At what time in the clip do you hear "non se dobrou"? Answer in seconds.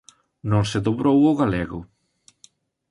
0.51-1.17